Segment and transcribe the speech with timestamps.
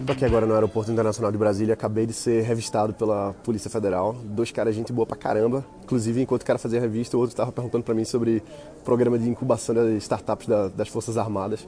[0.00, 1.72] Estou aqui agora no Aeroporto Internacional de Brasília.
[1.72, 4.14] Acabei de ser revistado pela Polícia Federal.
[4.24, 5.64] Dois caras, gente boa pra caramba.
[5.84, 8.42] Inclusive, enquanto o cara fazia a revista, o outro estava perguntando para mim sobre
[8.84, 11.60] programa de incubação das startups da, das Forças Armadas.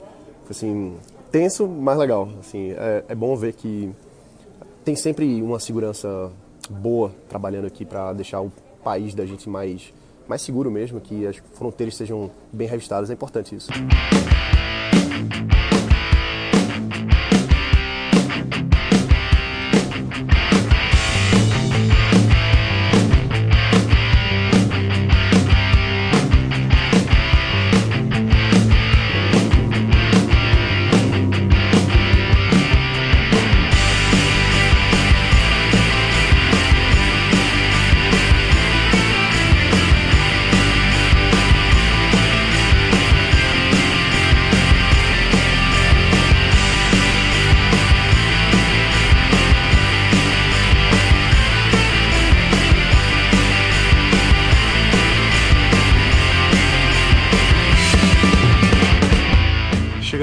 [0.43, 0.95] Foi assim,
[1.31, 2.29] tenso, mas legal.
[2.39, 3.91] Assim, é, é bom ver que
[4.83, 6.31] tem sempre uma segurança
[6.69, 8.51] boa trabalhando aqui para deixar o
[8.83, 9.91] país da gente mais,
[10.27, 13.09] mais seguro mesmo, que as fronteiras sejam bem revistadas.
[13.09, 13.69] É importante isso.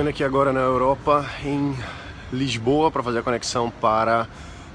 [0.02, 1.76] Chegando aqui agora na Europa, em
[2.32, 4.26] Lisboa, para fazer a conexão para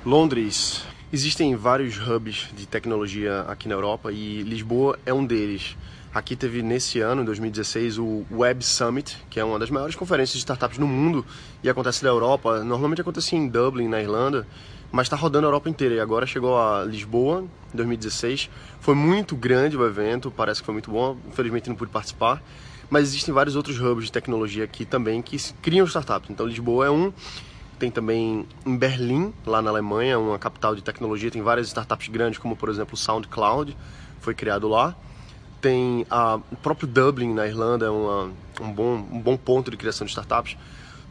[0.06, 0.86] Londres.
[1.12, 5.76] Existem vários hubs de tecnologia aqui na Europa e Lisboa é um deles.
[6.14, 10.36] Aqui teve nesse ano, em 2016, o Web Summit, que é uma das maiores conferências
[10.36, 11.26] de startups no mundo
[11.62, 12.64] e acontece na Europa.
[12.64, 14.48] Normalmente acontece em Dublin, na Irlanda,
[14.94, 15.96] mas está rodando a Europa inteira.
[15.96, 18.50] E agora chegou a Lisboa, em 2016.
[18.80, 21.18] Foi muito grande o evento, parece que foi muito bom.
[21.28, 22.42] Infelizmente não pude participar
[22.90, 26.30] mas existem vários outros hubs de tecnologia aqui também que criam startups.
[26.30, 27.12] Então Lisboa é um,
[27.78, 32.40] tem também em Berlim, lá na Alemanha, uma capital de tecnologia, tem várias startups grandes,
[32.40, 33.76] como por exemplo o SoundCloud,
[34.20, 34.96] foi criado lá.
[35.62, 39.78] Tem a, o próprio Dublin, na Irlanda, é uma, um, bom, um bom ponto de
[39.78, 40.56] criação de startups.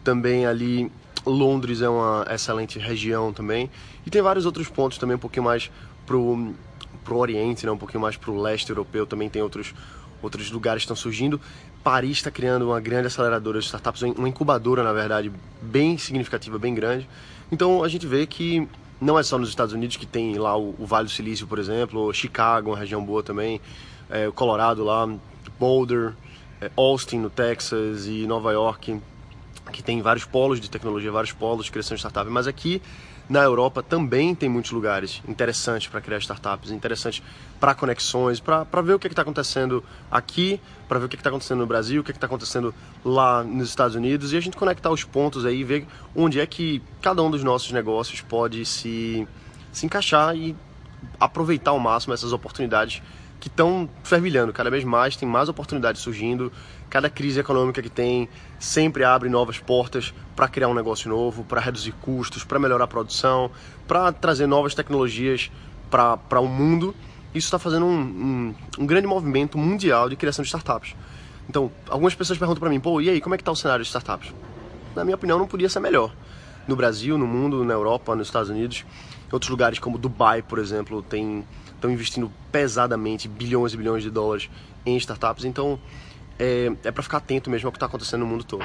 [0.02, 0.90] Também ali
[1.24, 3.68] Londres é uma excelente região também.
[4.04, 5.70] E tem vários outros pontos também, um pouquinho mais
[6.06, 6.54] pro,
[7.04, 7.72] pro Oriente, né?
[7.72, 9.74] um pouquinho mais pro leste europeu, também tem outros,
[10.22, 11.40] outros lugares estão surgindo.
[11.82, 15.30] Paris está criando uma grande aceleradora de startups, uma incubadora, na verdade,
[15.62, 17.08] bem significativa, bem grande.
[17.50, 18.68] Então a gente vê que
[19.00, 22.12] não é só nos Estados Unidos que tem lá o, Vale do Silício, por exemplo,
[22.12, 23.60] Chicago, uma região boa também,
[24.10, 25.08] é, Colorado lá,
[25.60, 26.14] Boulder,
[26.60, 29.00] é, Austin no Texas e Nova York,
[29.72, 32.80] que tem vários polos de tecnologia, vários polos de criação de startup, mas aqui
[33.28, 37.22] na Europa também tem muitos lugares interessantes para criar startups, interessantes
[37.58, 41.18] para conexões, para ver o que é está acontecendo aqui, para ver o que é
[41.18, 44.40] está acontecendo no Brasil, o que é está acontecendo lá nos Estados Unidos e a
[44.40, 48.64] gente conectar os pontos aí ver onde é que cada um dos nossos negócios pode
[48.64, 49.26] se,
[49.72, 50.54] se encaixar e
[51.18, 53.02] aproveitar ao máximo essas oportunidades
[53.40, 56.52] que estão fervilhando cada vez mais, tem mais oportunidades surgindo.
[56.88, 61.60] Cada crise econômica que tem sempre abre novas portas para criar um negócio novo, para
[61.60, 63.50] reduzir custos, para melhorar a produção,
[63.86, 65.50] para trazer novas tecnologias
[65.90, 66.94] para o mundo.
[67.34, 70.94] Isso está fazendo um, um, um, grande movimento mundial de criação de startups.
[71.48, 73.82] Então, algumas pessoas perguntam para mim, pô, e aí, como é que está o cenário
[73.82, 74.32] de startups?
[74.94, 76.12] Na minha opinião, não podia ser melhor.
[76.66, 78.84] No Brasil, no mundo, na Europa, nos Estados Unidos,
[79.30, 84.50] outros lugares como Dubai, por exemplo, estão investindo pesadamente bilhões e bilhões de dólares
[84.84, 85.44] em startups.
[85.44, 85.78] Então
[86.38, 88.64] é, é para ficar atento mesmo ao que está acontecendo no mundo todo.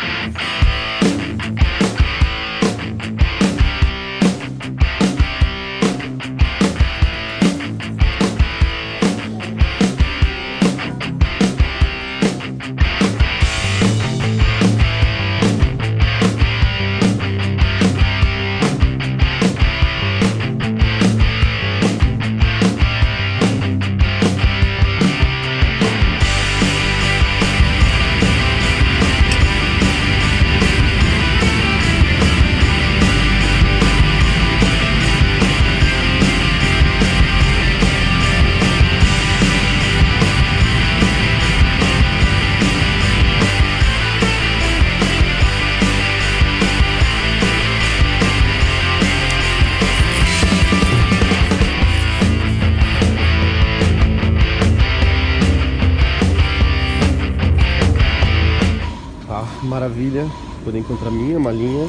[59.82, 60.28] Maravilha
[60.64, 61.88] poder encontrar minha malinha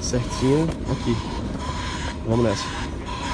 [0.00, 1.14] certinha aqui.
[2.26, 2.64] Vamos nessa.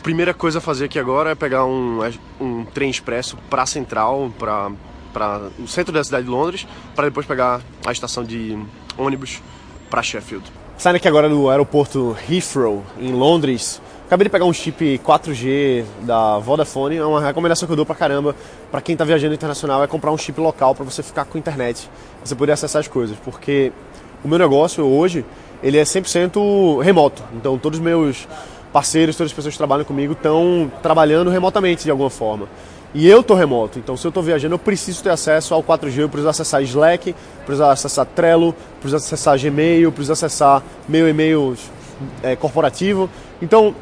[0.03, 2.00] Primeira coisa a fazer aqui agora é pegar um,
[2.41, 4.73] um trem expresso para Central, para
[5.12, 6.67] para o centro da cidade de Londres,
[6.97, 8.59] para depois pegar a estação de
[8.97, 9.43] ônibus
[9.91, 10.50] para Sheffield.
[10.79, 13.82] Saindo aqui agora do aeroporto Heathrow, em Londres,
[14.12, 17.94] Acabei de pegar um chip 4G da Vodafone, é uma recomendação que eu dou pra
[17.94, 18.37] caramba
[18.70, 21.88] para quem tá viajando internacional é comprar um chip local para você ficar com internet,
[22.23, 23.73] você poder acessar as coisas, porque
[24.23, 25.25] o meu negócio hoje,
[25.62, 27.25] ele é 100% remoto.
[27.32, 28.29] Então todos os meus
[28.70, 32.49] parceiros, todas as pessoas que trabalham comigo estão trabalhando remotamente de alguma forma.
[32.93, 36.00] E eu estou remoto, então se eu estou viajando, eu preciso ter acesso ao 4G,
[36.00, 37.15] eu preciso acessar Slack,
[37.47, 41.56] preciso acessar Trello, preciso acessar Gmail, preciso acessar meu e-mail
[42.23, 43.08] é, corporativo.
[43.41, 43.75] Então,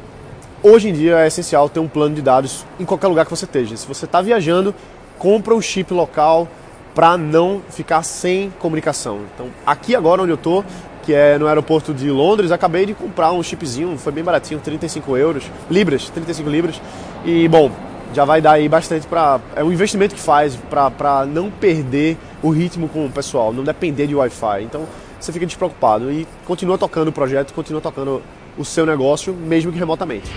[0.63, 3.45] hoje em dia é essencial ter um plano de dados em qualquer lugar que você
[3.45, 3.75] esteja.
[3.75, 4.73] Se você está viajando,
[5.17, 6.47] compra um chip local
[6.93, 9.21] para não ficar sem comunicação.
[9.33, 10.63] Então, aqui agora onde eu estou,
[11.03, 15.17] que é no aeroporto de Londres, acabei de comprar um chipzinho, foi bem baratinho, 35
[15.17, 16.81] euros, libras, 35 libras.
[17.25, 17.71] E, bom,
[18.13, 19.39] já vai dar aí bastante para.
[19.55, 24.07] É um investimento que faz para não perder o ritmo com o pessoal, não depender
[24.07, 24.63] de Wi-Fi.
[24.63, 24.85] Então
[25.19, 28.21] você fica despreocupado e continua tocando o projeto, continua tocando
[28.57, 30.29] o seu negócio, mesmo que remotamente.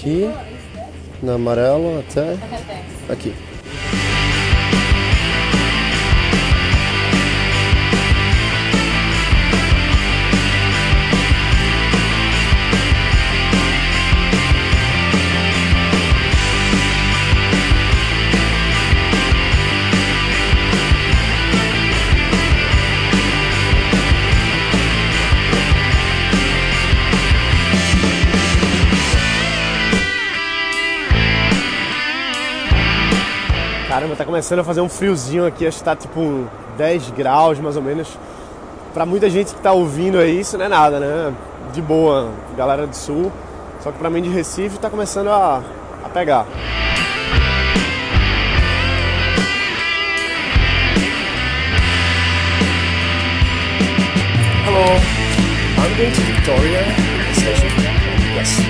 [0.00, 0.30] daqui,
[1.22, 2.36] na amarelo até
[3.08, 3.34] aqui.
[33.90, 36.46] Caramba, tá começando a fazer um friozinho aqui, acho que tá tipo
[36.78, 38.16] 10 graus mais ou menos.
[38.94, 41.34] Pra muita gente que tá ouvindo aí, isso não é nada, né?
[41.72, 43.32] De boa, galera do sul.
[43.82, 45.60] Só que pra mim de Recife tá começando a,
[46.04, 46.46] a pegar.
[54.66, 54.86] Hello,
[55.78, 56.84] I'm going to Victoria
[57.32, 57.66] station.
[58.36, 58.60] Yes.